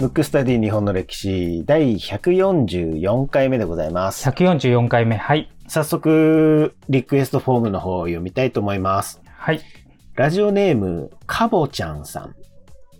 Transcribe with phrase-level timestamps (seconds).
[0.00, 4.28] ムックスタディ日本の歴史第144回目でございます。
[4.28, 5.16] 144回目。
[5.16, 5.50] はい。
[5.68, 9.20] 早速、リクエストフォームの方を読みたいと思います。
[9.26, 9.60] はい。
[10.14, 12.34] ラジオネーム、かぼちゃんさん。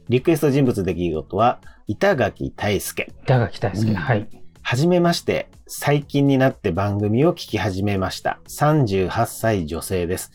[0.08, 3.12] リクエスト人物出来事は、板垣大輔。
[3.24, 3.90] 板垣大輔。
[3.90, 4.28] うんはい。
[4.62, 8.40] はじめまして、最近になって番組を聞き始めました。
[8.48, 10.32] 38歳女性です。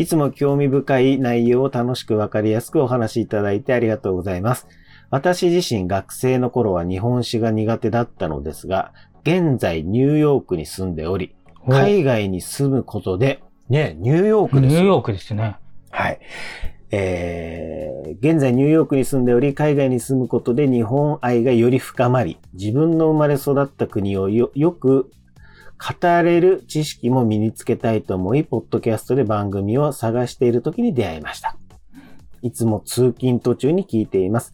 [0.00, 4.66] いつも興味深い内容を楽しくわかりやすくお話しいただいてありがとうございます。
[5.10, 8.94] 私自身学生の頃は日本史が苦手だったのですが、
[9.24, 11.34] 現在ニューヨークに住んでおり、
[11.66, 15.56] お海外に住むことで、ね、ニューヨークですよニューヨークですね。
[15.90, 16.20] はい。
[16.92, 25.12] えー、現在ニューヨークに住んでおり、海外に住むことで日本愛がより深まり、自分の生まれ育った国をよよく
[25.80, 31.56] 語れる知識も身につけたいと思い、ポッドキャストで番組を探している時に出会いました。
[32.42, 34.52] いつも通勤途中に聞いています。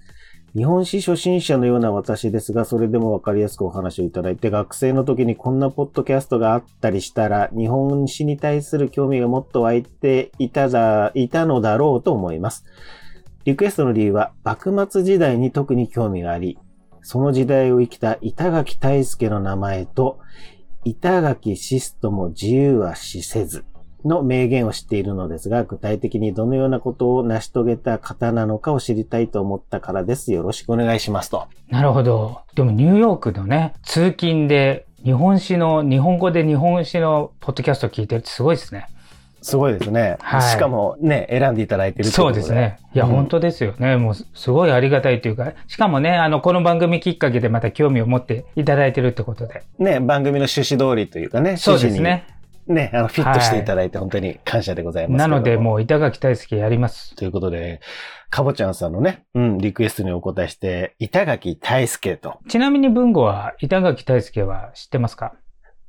[0.54, 12.64] 日本史初心者のような私ですが、それでもわかりやすくお話をいただいて、学生の時にこんなポッドキャストがあったりしたら、日本史に対する興味がもっと湧いていただ、いたのだろうと思います。
[13.44, 16.58] リクエストの理由は、幕末時代に特に興味があり、
[17.02, 20.20] その時代を生きた板垣大輔の名前と、
[20.86, 23.64] 板垣シストも自由は死せず
[24.04, 30.32] の名言を知っているのですが、具体的にどのようなことを成し遂げた方なのかを知りたいと思ったからです。
[30.32, 31.48] よろしくお願いしますと。
[31.70, 32.40] なるほど。
[32.54, 38.86] でもニューヨークのね、通勤で日本史の、日本語で日本史のポッドキャストを聞いてるってすごいですね。
[39.47, 40.16] すごいですね。
[40.20, 42.78] はいしかもね、選んでいただいてるそことうですね。
[42.94, 43.97] いや、うん本当ですよね。
[43.97, 49.62] もうすごいありがたいというか、しかもね、あの、この番組きっかけでまた興味を持っていただいてるってことで。
[49.78, 52.25] ね、番組の趣旨通りというかね、そう趣旨にで
[52.66, 52.88] すね。
[52.88, 55.34] ね、あの、フィットしていただいて本当に感謝でございますけども。
[55.34, 57.14] なので、もう板垣大輔やります。
[57.14, 57.81] ということで、
[58.31, 62.41] かぼちゃんさんのね、うん、リクエストにお答えして、板垣大輔と。
[62.48, 65.34] ちなみに文吾は板垣大輔は知ってますか？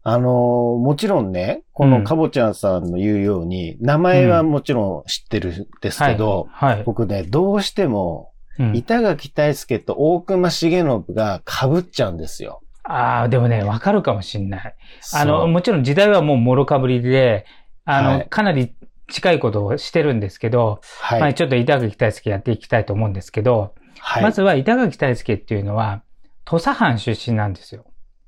[0.09, 6.75] あのーもちろんね、このかぼちゃんさんの言うように、名前はもちろん知ってるんですけど、はい。
[6.75, 6.83] はい。
[6.85, 12.61] 僕ね、どうしても、うん板垣大輔と大隈重信が被っちゃうんですよ。
[12.85, 14.75] ああ、でもね、わかるかもしんない。
[15.13, 17.45] あの、もちろん時代はもうもろかぶりで、
[17.83, 18.73] あの、はいかなり
[19.09, 21.19] 近いことをしてるんですけど、はい。
[21.19, 24.23] まあちょっと板垣大輔やっていきたいと思うんですけど、はい。
[24.23, 26.01] まずは板垣大輔っていうのは、
[26.45, 27.83] 土佐藩出身なんですよ。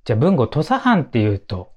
[0.09, 1.69] じゃあ文語土佐藩っていうと、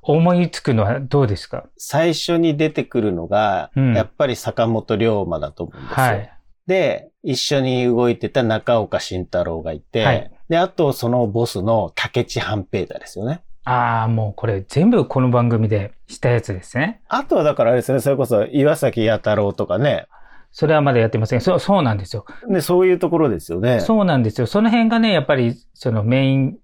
[0.00, 1.64] 思いつくのはどうですか？
[1.76, 6.04] 最初に出てくるのが、うんやっぱり坂本龍馬だと思うんですよ。
[6.04, 6.32] はい。
[6.68, 13.42] で、一緒に動いてた中岡慎太郎がいて、はいで、あとそのボスの竹地半平太ですよね。
[13.64, 17.02] ああ、もうこれ全部この番組でしたやつですね。
[17.08, 20.06] あとはだからあれですね、それこそ岩崎弥太郎とかね、
[20.52, 21.40] それはまだやってません。
[21.40, 22.24] そう、そうなんですよ。
[22.46, 23.80] ね、そういうところですよね。
[23.80, 24.46] そうなんですよ。
[24.46, 26.58] その辺がね、やっぱりそのメイン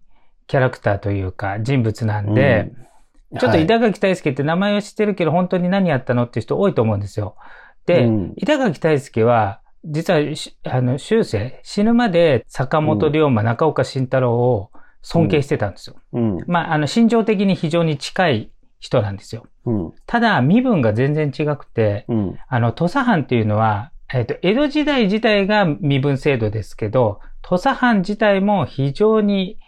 [0.46, 2.86] キャラクターというか人物なんで、うん
[3.38, 7.34] ちょっと板垣大輔って名前を知ってるけど、本当に何やったのっていう人多いと思うんですよ。
[7.84, 14.70] で、うん板垣大輔は、実はし、あの、終生、死ぬまで坂本龍馬、中岡慎太郎を
[15.02, 15.96] 尊敬してたんですよ。
[16.12, 16.38] うん。
[16.48, 19.46] まあ、あの、心情的に非常に近い人なんですよ。
[19.64, 19.92] うん。
[20.06, 22.38] ただ、身分が全然違くて、うん。
[22.48, 29.65] あの、土佐藩っていうのは、えっ、と、江戸時代自体が身分制度ですけど、土佐藩自体も非常に、え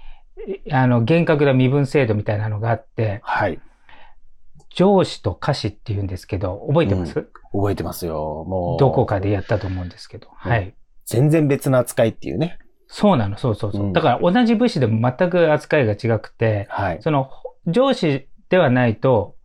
[0.70, 3.60] あの、厳格な身分制度みたいなのがあって、はい。
[4.70, 7.14] 上司と下司っていうんですけど、覚えてます、
[7.52, 8.44] 覚えてますよ。
[8.46, 8.78] もう。
[8.78, 10.28] どこかでやったと思うんですけど。
[10.44, 10.74] うんはい。
[11.06, 12.58] 全然別の扱いっていうね。
[12.86, 13.86] そうなの、そうそうそう。
[13.86, 16.98] うんだから同じ武士でも全く扱いが違くて、はい。
[17.02, 17.30] その
[17.66, 19.36] 上司ではないと、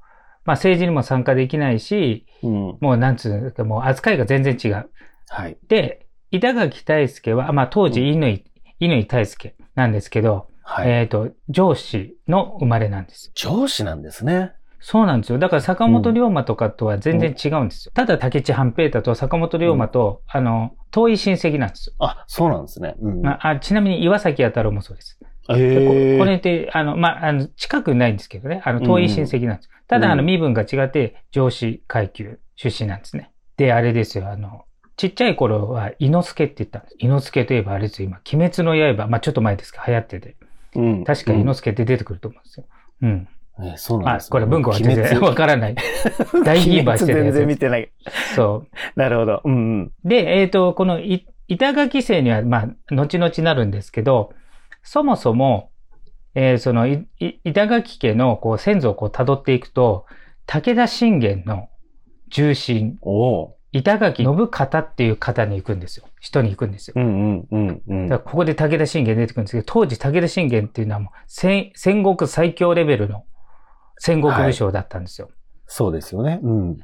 [0.46, 2.78] まあ政治にも参加できないし、うん。
[2.80, 4.90] もうなんつうか、もう扱いが全然違う。
[5.30, 5.58] はい。
[5.68, 8.44] で、板垣大輔は、まあ当時うん乾、
[8.80, 10.90] 乾大輔なんですけど、はい。
[10.90, 13.32] えっ、と、上司の生まれなんです。
[13.36, 14.54] 上司なんですね。
[14.80, 15.40] そうなんですよ。
[15.40, 17.92] だから坂本龍馬とかとは全然違うんですよ。
[17.96, 21.96] ただ竹地半平太と坂本龍馬と、あの、遠い親戚なんですよ。
[22.00, 22.96] あ、そうなんですね。
[23.02, 23.22] うん。
[23.22, 25.18] まあ、あちなみに岩崎弥太郎もそうです。
[25.50, 28.62] えーこれって、あの、まあ、あの、近くないんですけどね。
[28.66, 29.70] あの、遠い親戚なんです。
[29.88, 33.32] ただ、あの、うん身分が違って、上司階級出身なんですね。
[33.58, 34.66] で、あれですよ、あの、
[34.96, 36.96] ちっちゃい頃は、伊之助って言ったんです。
[37.00, 40.36] 伊之助といえばあれですよ、今、鬼滅の刃、まあ、ちょっと前ですけど、流行ってて。
[40.76, 41.04] うん。
[41.04, 42.66] 確か伊之助って出てくると思うんですよ。
[43.02, 43.28] うん。
[43.62, 44.30] えそうなんあです、ね。
[44.32, 45.76] これ文庫は全然 わからない。
[46.44, 47.92] 大ヒーバーしてるやつ全然見てない。
[48.36, 48.68] そう。
[49.00, 49.42] なるほど。
[49.44, 49.92] うんうん。
[50.04, 54.34] で、えっ、と、このい板垣姓には、まあ、後々なるんですけど、
[54.82, 55.70] そもそも、
[56.36, 60.06] えーその、いい板垣家のこう先祖をこう辿っていくと、
[60.48, 61.70] 武田信玄の
[62.30, 66.06] 重臣、おお板垣信方っていう方に行くんですよ。
[66.20, 66.94] 人に行くんですよ。
[66.96, 68.08] うんうんうんうん。
[68.08, 73.26] だからここで武田信玄出てくるんですけど、当時武田信玄っていうのはもう戦戦国最強レベルの
[73.98, 75.30] 戦国武将だったんですよ。
[75.66, 76.40] そうですよね。
[76.44, 76.78] うん。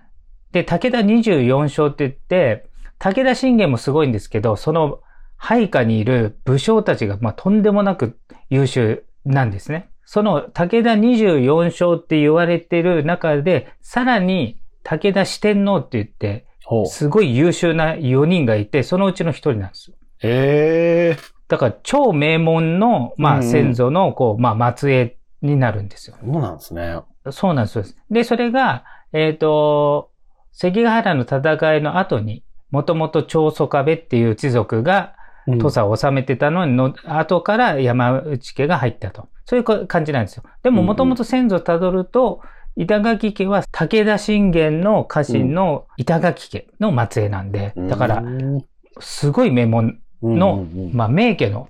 [0.52, 5.02] で、武田24勝って言って、武田信玄もすごいんですけど、その
[5.38, 8.18] 配下にいる武将たちが、まあ、とんでもなく
[8.50, 9.90] 優秀なんですね。
[10.06, 16.49] その武田24勝って言われてる中で、さらに武田四天王って言って。
[16.88, 19.98] すごい優秀な4人がいて、そのうちの1人なんですよ。
[20.22, 26.16] ええだから超名門の、まあ、うんうん先祖の、こう、まあ、末裔になるんですよ。
[26.22, 27.00] そうなんですね。
[27.32, 28.84] そうなんですでそれが、
[29.14, 30.12] えっ、と、
[30.52, 35.16] 関ヶ原の戦いの後に、もともと長宗我部っていう一族が
[35.48, 39.28] うん土佐を治めてたのにの、後から山内家が入ったと。
[39.46, 40.44] そういうこ感じなんですよ。
[40.62, 42.42] でも、もともと先祖をたどると、
[42.80, 48.66] 板垣家は武田信玄の家臣の板垣家の末裔なんで、だから、うん
[49.02, 51.70] すごい名門のうんうんうんまあ、名家の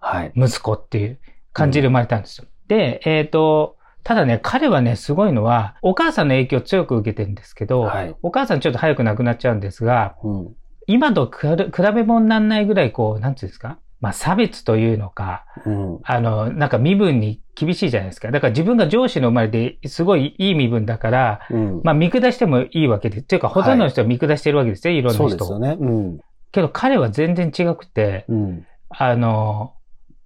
[0.00, 0.32] はい。
[0.36, 1.18] 息子っていう
[1.52, 2.46] 感じで生まれたんですよ。
[2.68, 8.14] で、えっ、と、ただね、彼はね、すごいのは、お母さんの影響を強く受けてるんですけど、はい。
[8.22, 10.56] お母さんちょっと早く亡くなっちゃうんですが、うん。
[10.86, 13.78] 今と比べ比べ物にならないぐらい、こう、なんていうんですか？
[14.00, 16.00] まあ、差別というのか、うん。
[16.04, 18.30] あの、なんか身分に厳しいじゃないですか。
[18.30, 21.80] だから自分が上司の生まれですごいいい身分だから、うん。
[21.82, 25.28] まあ、見下してもいいわけで、というか、ほとんどの人は見下してるわけですよ、いろんな人を。
[25.30, 25.76] そうですよね。
[25.80, 26.18] うん。
[26.50, 28.66] けど彼は全然違くて、うん。
[28.88, 29.74] あの、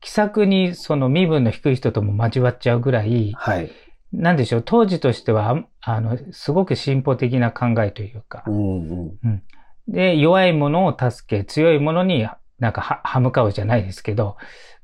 [0.00, 3.70] 気さくにその身分の低い人とも交わっちゃうぐらい、はい。
[4.12, 9.42] なんでしょう、当時としては、あの、すごく進歩的な考えというかう、んうん。
[9.88, 12.28] で、弱い者を助け、強い者に
[12.58, 14.36] なんかは歯向かうじゃないですけど、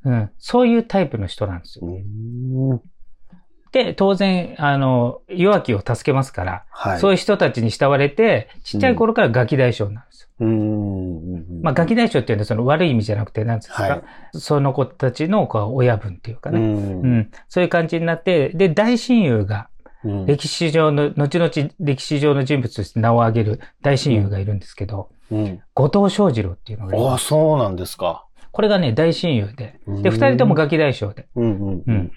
[0.05, 1.87] うん、そういうタイプの人なんですよ。
[1.87, 2.81] うん。
[3.73, 6.99] で、当然、あの、弱きを助けますから、はい。
[7.00, 10.29] そういう人たちに慕われて、ちっちゃい頃からガキ大将なんですよ。
[10.41, 11.62] うん。
[11.62, 17.03] まあ、ガキ大将っていうのはその悪い意味じゃなくて、なんですか、はいその子たちのこう親分っていうかね、うん。
[17.03, 19.69] うん、そういう感じになって、で、大親友が、
[20.05, 20.26] うん。
[20.26, 25.63] 歴史上の、後々歴史上の人物として名を挙げる大親友がいるんですけど、うん。
[25.75, 27.27] 後藤翔二郎っていうのがいああ、ます。
[27.27, 28.27] そうなんですか。
[28.51, 32.13] これがね、大親友で、うんで、二人ともガキ大将で、うんうんうん。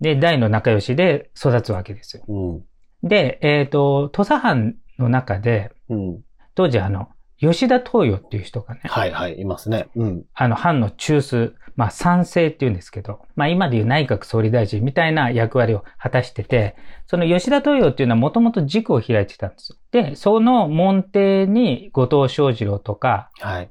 [0.00, 2.24] で、大の仲良しで育つわけですよ。
[2.28, 3.08] うん。
[3.08, 6.20] で、えっ、と、土佐藩の中で、うん。
[6.54, 7.08] 当時あの、
[7.40, 9.88] 吉田東洋っていう人がね、はいはい、いますね。
[9.94, 10.24] うん。
[10.34, 16.74] あの、藩の中枢、まあ、賛成って言うんですけど、まあ、今でいう内閣総理大臣みたいな役割を果たしてて、
[17.06, 19.78] その吉田東洋っていうのはもともと塾を開いてたんですよ。
[19.92, 23.70] で、その門弟に後藤翔二郎とか、はい。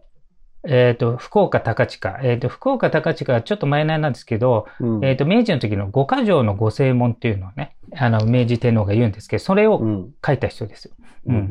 [0.70, 2.20] えっ、と、福岡高近。
[2.24, 10.10] えっ、と、福岡高近はちょっと前なんですけど、うんえっ、と、明治の時の五箇条の五正門っていうのをね、あの、明治天皇が言うんですけど、それをうん。
[10.26, 10.94] 書いた人ですよ。
[11.28, 11.50] うんうんうん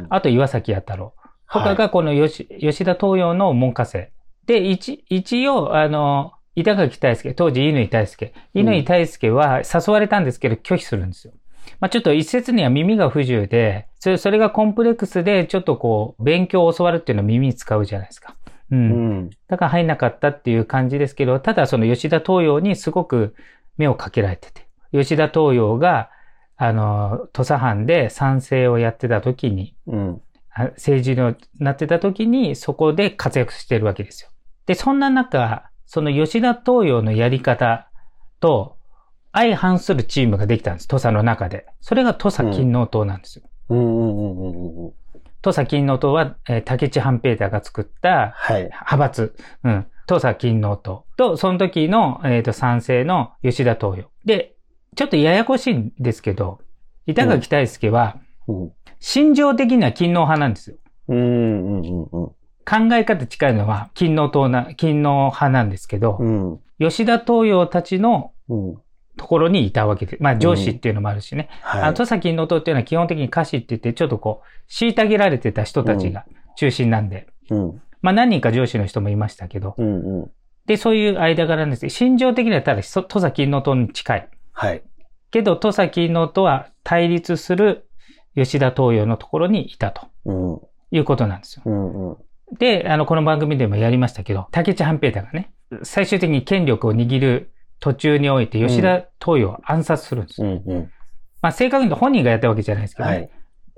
[0.00, 0.06] うん。
[0.10, 1.14] あと、岩崎弥太郎。
[1.52, 4.12] とかがこの吉,、吉田東洋の門下生。
[4.46, 8.32] で、一、一応、あの、板垣大輔、当時乾大輔。
[8.54, 11.32] 乾大輔は誘われたんですけど拒否するんですよ。
[11.80, 18.34] まあちょっと一説には耳が不自由で、それそれがコンプレックスでちょっとこう、勉強を教わるっていうのを耳に使うじゃないですか。
[18.70, 18.76] う。
[18.76, 19.30] うんん。
[19.48, 23.34] だから入んなかったっていう感じですけど、ただその吉田東洋にすごく
[23.76, 26.10] 目をかけられてて、吉田東洋が、
[26.56, 30.22] あの、土佐藩で賛政をやってた時に、うん。
[30.58, 34.30] あ政治になってた時にそこで活躍してるわけですよ。
[34.66, 37.88] で、そんな中、その吉田東洋のやり方
[38.40, 38.76] と
[39.32, 40.88] 相反するチームができたんです。
[40.88, 41.66] 土佐の中で。
[41.80, 43.44] それが土佐勤王党なんですよ。
[43.68, 44.92] うんうんうんうんうん。
[45.42, 48.64] 土佐勤王党は、えー竹地半平太が作ったはい。
[48.64, 49.36] 派閥。
[49.62, 49.86] うん。
[50.06, 54.10] 土佐勤王党と、その時の、えっ、と、賛成の吉田東洋。
[54.24, 54.56] で、
[54.96, 56.60] ちょっとややこしいんですけど、
[57.06, 58.16] 板垣大輔は、
[58.48, 58.72] うん。
[59.00, 60.76] 心情的には勤王派なんですよ。
[61.08, 62.08] うんうんうんうん。
[62.08, 66.60] 考え方近いのは、勤王党な、勤王派なんですけど、うん。
[66.78, 68.76] 吉田東洋たちのうん。
[69.18, 71.50] ところにいたわけで、まあ上司っていうのもあるしね。
[71.64, 71.86] あはい。
[71.88, 76.24] の、土佐勤王党っていうのは基本的に歌詞って言って、ちょっとこう、虐げられてた人たちが
[76.56, 77.82] 中心なんで、うん。
[78.00, 80.30] まあ何人か上司の人もいましたけど、うんうん。
[80.66, 84.28] で、そういう間柄なんですけど、心情的にはただ、そ土佐勤王党に近い。
[84.52, 84.82] はい。
[85.32, 87.87] けど、土佐勤王とは対立する
[88.38, 90.60] 吉田東洋のところにいたとうん。
[90.90, 91.62] いうことなんですよ。
[91.66, 92.16] うんうん。
[92.58, 95.52] で、あの、この番組でもやりましたけど、竹地半平太がね、
[95.82, 100.48] 最終的に権力を握る途中において吉田東洋を暗殺するんですよ。
[100.48, 100.92] うんうん。
[101.42, 103.14] まあ、正確に言うと本人がやったわけじゃないですけどね。
[103.16, 103.30] はい。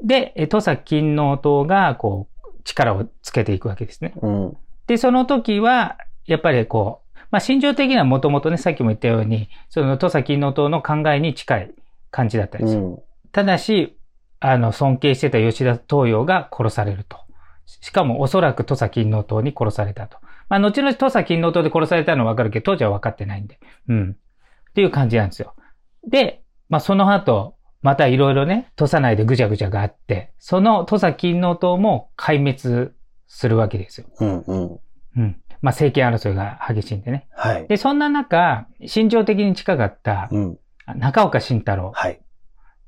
[0.03, 4.15] で、え土佐勤王党が、こう、力をつけていくわけですね。
[4.23, 4.57] うん。
[4.87, 11.75] で、その時は、やっぱりこう、まあ、心情的にはもともとね、さっきも言ったように、その土佐勤王党の考えに近い
[12.11, 12.81] 感じだったんですよ。
[12.81, 12.99] うん。
[13.33, 13.97] ただし、
[14.41, 17.19] あの、尊敬してた吉田東洋が殺されると。
[17.67, 20.19] しかもおそらく土佐勤王党に殺されたと。
[20.49, 23.61] まあ、後々土佐勤王党で殺されたのはわかるけど、当時は分かってないんで。
[23.89, 24.17] うん。
[24.71, 25.55] っていう感じなんですよ。
[26.09, 32.93] で、まあ、その後、またいろいろね、土佐内でぐちゃぐちゃがあって、その土佐勤王党も壊滅
[33.27, 34.07] するわけですよ。
[34.21, 34.81] うんうん。
[35.17, 35.41] うん。
[35.63, 37.29] まあ、政権争いが激しいんでね。
[37.33, 37.69] はい。
[37.69, 40.59] で、そんな中、心情的に近かったうん。
[40.97, 41.93] 中岡慎太郎。
[41.95, 42.21] はい。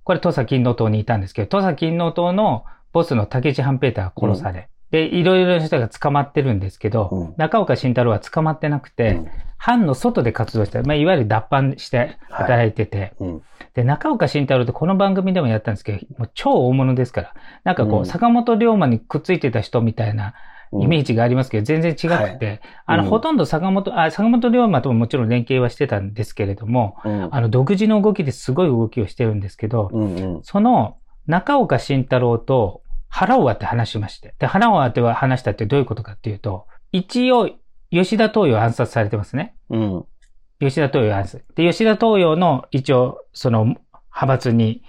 [0.05, 7.35] これ土佐勤王党にいたんですけど、土佐勤王党のボスの竹地半平太が殺され、で、いろいろな人が捕まってるんですけど、うん。
[7.39, 9.29] 中岡慎太郎は捕まってなくて、うん。
[9.57, 13.43] 藩の外で活動して、まあ、いわゆる脱藩して働いてて、うん。
[13.73, 18.07] で、中岡慎太郎ってこの番組でもやったんですけど、もう超大物ですから、なんかこう、うん。
[18.07, 20.35] 坂本龍馬にくっついてた人みたいな
[20.81, 27.29] イメージがありますけど、全然違くて、あの、うんほとんど坂本、あ、坂本龍馬とももちろん連携はしてたんですけれども、うん。
[27.31, 29.91] あの、独自の動きですごい動きをしてるんですけど。
[30.43, 34.35] その中岡慎太郎と腹を割って話しまして。
[34.39, 37.51] で、腹を割って話したってどういうことかっていうと、一応、
[37.91, 39.55] 吉田東洋暗殺されてますね。
[39.69, 40.05] うん。
[40.61, 41.45] 吉田東洋暗殺。
[41.55, 44.83] で、吉田東洋の一応、その派閥に、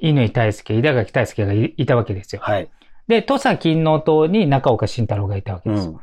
[0.00, 2.42] 乾大輔、板垣大輔がいいたわけですよ。
[2.42, 2.70] はい。
[3.08, 5.88] で、土佐勤王党に中岡慎太郎がいたわけです。
[5.88, 5.96] うん。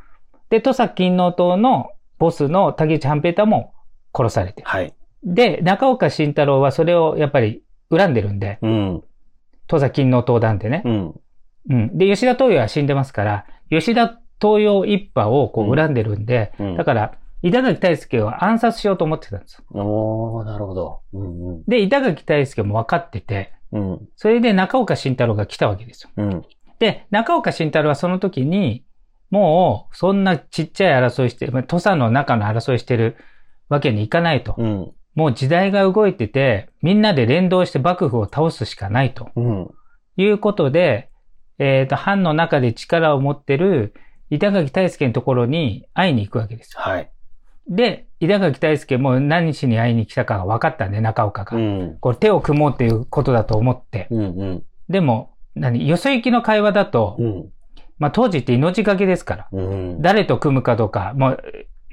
[0.49, 3.73] で、土佐勤王党のボスの竹内半平太も
[4.15, 4.67] 殺されてる。
[4.67, 4.93] はい。
[5.23, 9.03] で、中岡慎太郎はそれをやっぱり恨んでるんで、うん。
[9.67, 10.83] 土佐勤王党団でね。
[10.85, 11.13] うん。
[11.69, 11.97] うん。
[11.97, 19.81] で、吉田東洋は死んでますから、吉田東洋一派をこううん恨んでるんで、うんだから、板垣大輔を暗殺しようと思ってたんですよ。
[19.81, 21.01] おー、なるほど。
[21.13, 21.63] うんうん。
[21.65, 24.07] で、板垣大輔も分かってて、うん。
[24.15, 26.09] それで中岡慎太郎が来たわけですよ。
[26.15, 26.43] うん。
[26.83, 28.83] で、中岡慎太郎はその時に、
[29.29, 33.15] もう、そんなちっちゃい争いして、まあ土佐の中の争いしてる
[33.69, 34.53] わけにいかないと。
[34.57, 34.91] うん。
[35.15, 39.29] もう時代が動いてて、みんなで連動して幕府を倒すしかないと。
[39.37, 39.71] うん。
[40.17, 41.09] いうことで、
[41.57, 43.93] えっ、と、藩の中で力を持ってる
[44.29, 46.81] 板垣大輔のところに会いに行くわけですよ。
[46.81, 47.09] はい。
[47.69, 51.55] で、板垣大輔も何しに会いに来たかが分かったんで、中岡が。
[51.55, 51.97] うん。
[52.01, 54.07] これ手を組もうっていうことだと思って。
[54.11, 54.63] うんうん。
[54.89, 55.87] でも、何？
[55.87, 57.49] よそ行きの会話だと、うん。
[57.99, 59.47] まあ当時って命がけですから。
[59.51, 60.01] うん。
[60.01, 61.43] 誰と組むかとか、もう、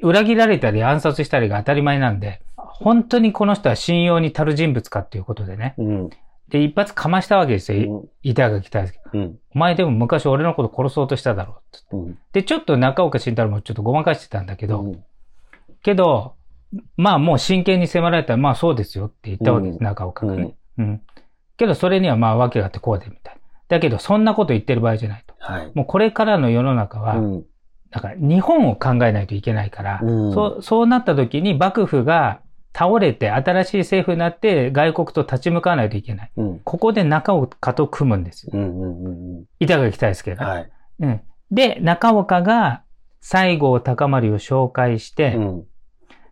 [0.03, 5.75] 裏切られたり暗殺したりが当たり前なんで、本当にこの人は信用に足る人物かっていうことでね。
[5.77, 6.11] うん。
[6.49, 8.99] で、一発かましたわけですよ、板垣大輔。
[9.13, 9.39] うん。
[9.55, 11.61] お前でも昔俺のこと殺そうとしただろ
[11.93, 11.97] う。
[11.97, 12.19] うん。
[12.33, 15.05] で、ちょっと中岡慎太郎もちょっとごまかしてたんだけど、うん。
[15.83, 16.35] けど、
[16.97, 20.55] まあもう真剣に迫られたら、まあそうですよって言ったわけです、うん中岡がね。
[20.79, 21.03] うん。
[21.57, 23.07] けどそれにはまあ訳があってこうで。
[23.71, 25.35] だけどそんなこと言ってる場合じゃないと。
[25.39, 25.73] はい。
[25.75, 27.45] もうこれからの世の中は、うん。
[27.91, 32.41] だから日本を考えないといけないから、うんそう、そうなった時に幕府が
[32.73, 36.33] 倒れて新しい政府になって外国と立ち向かわないといけない。
[36.37, 36.61] うん。
[36.61, 38.51] ここで中岡と組むんですよ。
[38.55, 38.81] うん。
[38.81, 39.05] うん。
[39.05, 39.45] うん。
[39.61, 40.47] 板垣大輔が。
[40.47, 40.71] はい。
[41.01, 41.21] うん。
[41.53, 42.83] で、中岡が
[43.21, 45.65] 西郷隆盛を紹介して、うん。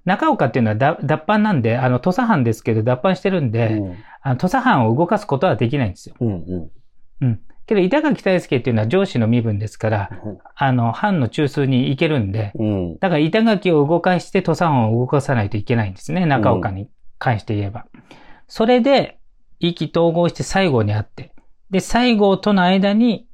[0.05, 3.81] 中岡っていうのはだ脱藩なんで、あの、土佐藩ですけど脱藩してるんで、
[4.23, 6.15] あの土佐藩を動かすことはできないんですよ。
[6.21, 6.29] うん。
[6.29, 6.71] うん。
[7.21, 7.41] うん。
[7.67, 10.11] けど、板垣大輔っていうのは上司の身分ですから、
[10.55, 12.99] あの、藩の中枢に行けるんで、うん。
[12.99, 16.25] だから板垣を動かして土佐藩を動かさないといけないんですね。
[16.25, 17.87] 中岡に関して言えば。
[18.47, 19.19] それで、
[19.61, 21.35] 意気統合して西郷に会って、
[21.71, 23.27] で、西郷との間に、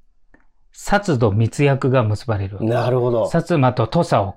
[0.75, 2.59] 薩土密約が結ばれる。
[2.64, 3.26] なるほど。
[3.26, 4.35] 薩摩と土佐を、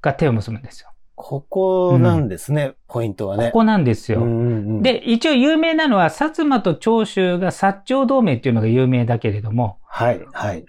[0.00, 0.93] が手を結ぶんですよ。
[1.16, 3.46] ここなんですね、ポイントはね。
[3.46, 4.20] ここなんですよ。
[4.20, 10.64] うんうんうん、で、一応有名なのは、薩摩と長州が薩長同盟っていうのが有名だけれども、はい、はい。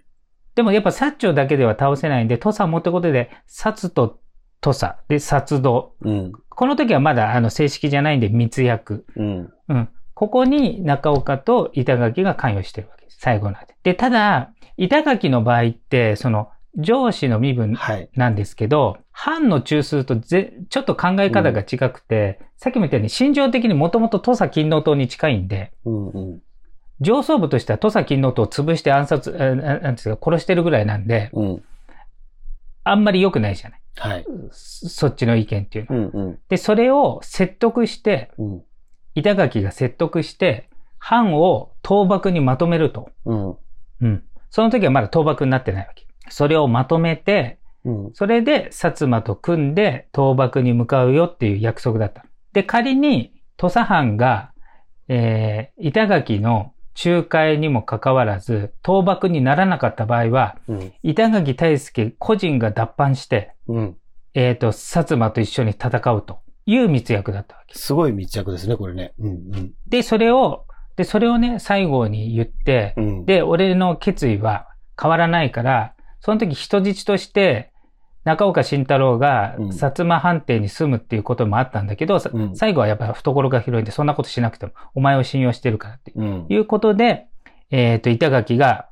[0.53, 4.19] でもやっぱ薩長だけでは倒せないんで、土佐もってことで、薩と
[4.61, 5.95] 土佐、で、薩土。
[6.01, 9.05] うん、この時はまだあの正式じゃないんで密約。
[9.15, 9.89] うん、うん。
[10.13, 13.17] ここに中岡と板垣が関与してるわけです。
[13.19, 13.75] 最後なんで。
[13.83, 18.09] で、ただ、板垣の場合って、その、上司の身分はい。
[18.15, 26.41] なんですけど、藩の中枢とぜちょっと考え方が違くて、さっきも言ったように心情的にもともと土佐勤王党に近いんで、うん、うん、
[27.01, 31.63] 上層部としては土佐勤王党を潰して暗殺、えーなんですか、殺してるぐらいなんで、うん。
[32.83, 33.81] あんまり良くないじゃない。
[33.97, 34.25] はい。
[34.51, 36.09] そそっちの意見っていうのは。
[36.13, 38.63] うん、うん、で、それを説得して、うん、
[39.15, 43.09] 板垣が説得して、藩を倒幕にまとめると。
[43.25, 43.55] うん、
[44.01, 44.23] うん。
[44.49, 46.05] その時はまだ倒幕になってないわけ。
[46.29, 52.25] それをまとめて、うん、それで薩摩と組んで倒幕に向かうよっていう約束だった。
[52.53, 54.51] で、仮に土佐藩が、
[55.07, 63.97] えー、板垣の仲介にもかかわらず、倒幕にならなかった場合は、うん、板垣大輔個人が脱藩して、うん。
[64.33, 67.77] えっ、と、薩摩と一緒に戦うという密約だったわけ。
[67.77, 69.13] すごい密着ですね、これね。
[69.19, 69.73] うん、うん。
[69.87, 70.65] で、それを
[70.95, 73.25] で、それをね、最後に言って、うん。
[73.25, 74.67] で、俺の決意は
[74.99, 75.94] 変わらないから、
[76.25, 77.71] その時人質として、
[78.23, 86.45] 中岡慎太郎がうん薩摩藩邸に住むっていうこともあったんだけど、さうん最後はやっぱ懐が広いんで、そんなことしなくても、お前を信用してるからってうん。
[86.49, 87.27] いうことで、
[87.69, 88.89] えっ、と、板垣が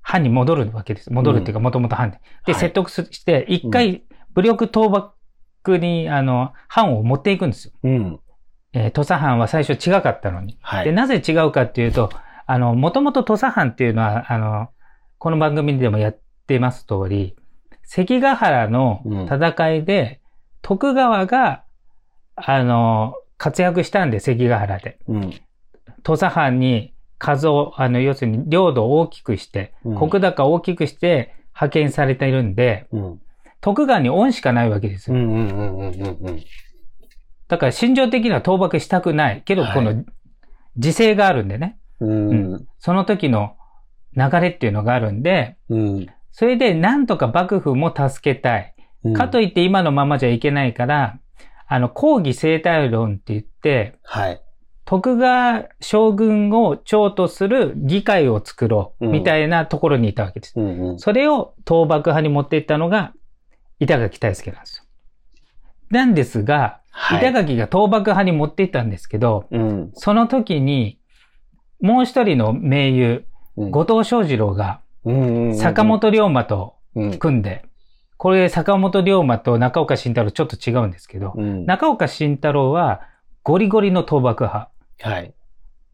[0.00, 1.12] 藩に戻るわけです。
[1.12, 2.16] 戻るっていうか、もともと藩で。
[2.46, 7.74] で、はい説得すして、一回、武力倒幕に、あの、藩を持っていくんですよ。
[7.82, 8.20] うん。
[8.72, 10.54] えー土佐藩は最初違かったのに。
[10.54, 10.92] で、はい。
[10.94, 12.08] なぜ違うかっていうと、
[12.46, 14.70] あの、もともと土佐藩っていうのは、あの、
[15.18, 17.36] この番組でもやってます通り、
[17.84, 20.20] 関ヶ原の戦いで、
[20.62, 21.64] 徳川が、
[22.36, 24.98] あの、活躍したんで、関ヶ原で。
[25.08, 25.30] うん。
[26.02, 33.20] 土佐藩に数を、あの、要するに領土を大きくして、うん国高を大きくして派遣されているんで、うん。
[33.60, 35.18] 徳川に恩しかないわけですよ。
[37.48, 39.42] だから心情的には倒幕したくない。
[39.44, 40.04] けど、はいこの、
[40.76, 41.78] 時勢があるんでね。
[42.00, 42.66] うん。
[42.78, 43.56] その時の
[44.16, 46.06] 流れっていうのがあるんで、うん。
[46.32, 48.74] それでなんとか幕府も助けたい。
[49.04, 49.14] うん。
[49.14, 51.18] かといって今のままじゃいけないから、
[51.66, 54.42] あの、抗議生態論って言って、はい。
[54.84, 60.54] 徳川将軍を長とする議会を作ろう、うんみたいなところにいたわけです。
[60.58, 60.90] うん。
[60.90, 60.98] うん。
[60.98, 63.12] それを倒幕派に持っていったのが、
[63.78, 64.84] 板垣大輔なんですよ。
[65.90, 69.90] なんですが、はい板垣が倒幕派に持っていったんですけど、うん。
[69.94, 70.98] その時に、
[71.80, 73.24] もう一人の盟友、
[73.56, 73.70] うん。
[73.70, 74.89] 後藤象次郎が、うん。
[75.54, 77.18] 坂本龍馬とうん。
[77.18, 77.64] 組んで、
[78.16, 81.66] これ坂本龍馬と中岡慎太郎ちょっと違うんですけど、うん。
[81.66, 83.02] 中岡慎太郎は
[83.42, 84.70] ゴリゴリの倒幕派。
[85.00, 85.32] はい。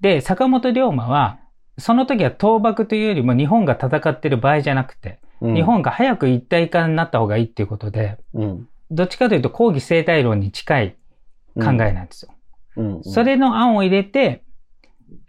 [0.00, 1.38] で、坂本龍馬は、
[1.78, 8.68] その時は倒幕というよりも日本が戦ってる場合じゃなくて、うん日本が早く一体化になった方がいいっていうことで、うん。
[8.90, 10.96] どっちかというと抗議生態論に近い
[11.56, 12.32] 考えなんですよ。
[12.76, 13.04] うん。
[13.04, 14.42] それの案を入れて、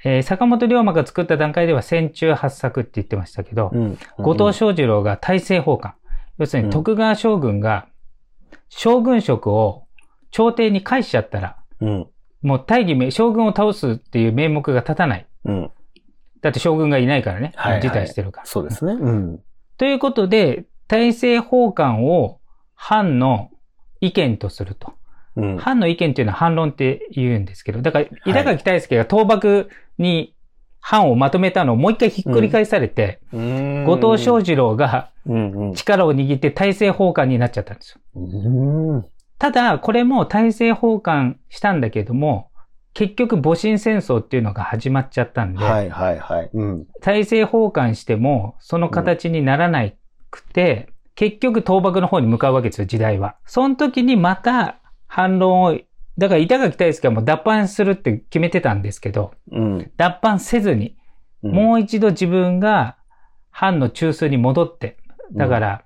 [0.03, 3.98] えー坂本龍馬が作った段階では戦中八策って言ってましたけど、うん。
[4.17, 5.96] 後藤象次郎が大政奉還。
[6.38, 7.88] 要するに徳川将軍が
[8.70, 9.85] 将軍職を
[10.31, 12.07] 朝廷に返しちゃったら、うん。
[12.42, 15.27] もう大義名、将軍を倒すっていう名目が立たない。
[15.46, 15.72] うん。
[16.42, 17.53] だって将軍がいないからね。
[17.55, 18.46] はいはい辞退してるから。
[18.46, 18.94] そうですね。
[18.94, 19.40] うん。
[19.77, 22.40] ということで、大政奉還を
[22.75, 23.50] 藩の
[24.00, 24.94] 意見とすると。
[25.38, 25.58] うん。
[25.58, 30.36] 藩の意見っていうのは反論って言うんですけど、だから、板垣大輔が倒幕に
[30.82, 35.52] 藩をまとめたのをもう一回ひっくり返されて、後藤象次郎がうん。
[35.52, 35.74] うん。
[35.74, 38.02] 力を握って大政奉還になっちゃったんですよ。
[38.16, 39.06] うん。
[39.38, 42.50] ただ、これも大政奉還したんだけども、
[42.94, 46.50] 結局戊辰戦争っていうのが始まっちゃったんで、はいはいはい。
[46.52, 46.88] うん。
[47.02, 49.88] 大政奉還してもその形にならな
[50.32, 53.36] くて、結局倒幕の方に向かうわけですよ、時代は。
[53.46, 55.77] その時にまた反論を、
[56.17, 59.91] だから板垣大輔はもう脱藩するって決めてたんですけど、うん。
[59.98, 60.98] 脱藩せずに、
[61.41, 62.98] もう一度自分が
[63.51, 64.98] 藩の中枢に戻って、
[65.33, 65.83] だから、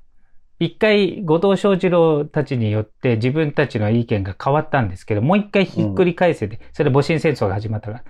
[0.60, 8.04] 一回後藤象次郎たちによって自分たちの意見が変わったんですけど、もう一回ひっくり返せて、それで戊辰戦争が始まったから。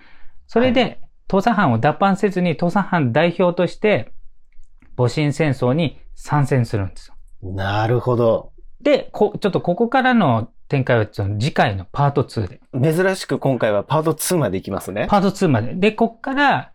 [0.48, 4.12] それで、土佐藩を脱藩せずに土佐藩代表として、
[4.98, 7.16] 戊辰戦争に参戦するんですよ。
[7.44, 7.56] うん。
[7.56, 8.52] なるほど。
[8.82, 12.62] で、こ、ちょっとここからの展開はその次回のパート2で。
[12.74, 15.08] 珍しく今回はパート2までいきますね。
[15.10, 15.74] パート2まで。
[15.74, 16.72] で、こっから、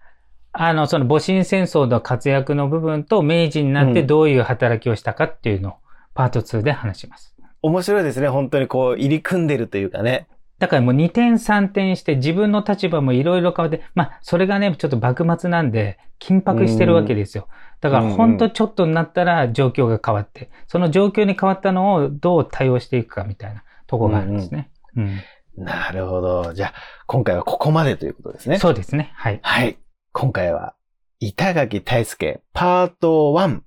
[0.53, 5.75] あの、その戊辰戦争の活躍の部分と明治になってうんどういう働きをしたかっていうのを
[6.13, 7.35] パート2で話します。
[7.63, 8.29] 面白いですね。
[8.29, 10.27] 本当にこう、入り組んでるというかね。
[10.59, 17.49] だからもう2点3点して自分の立場もいろいろ変わって、まあ、それがね、ちょっと幕末なんで緊迫してるわけですよ。
[17.81, 24.71] だからほんとちょっとになったら状況が変わって、その状況に変わったのをどう対応していくかみたいなとこがあるんですね。
[24.97, 25.21] うん
[25.57, 26.53] なるほど。
[26.53, 26.75] じゃあ、
[27.07, 28.59] 今回はここまでということですね。
[28.59, 29.11] そうですね。
[29.15, 29.41] はい。
[29.43, 29.79] はい。
[30.13, 30.75] 今回は、
[31.19, 33.61] 板垣大輔パート1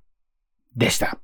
[0.76, 1.18] でした。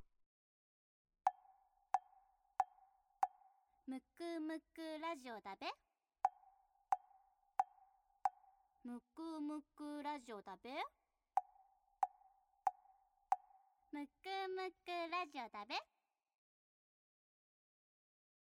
[3.87, 5.67] むくむくラジオだべ
[8.83, 10.71] むくむくラジオだべ
[13.93, 15.96] むくむくラジオだべ